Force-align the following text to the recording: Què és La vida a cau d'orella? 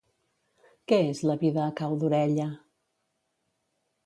Què 0.91 0.99
és 1.09 1.21
La 1.31 1.37
vida 1.43 1.67
a 1.67 1.75
cau 1.83 1.95
d'orella? 2.05 2.49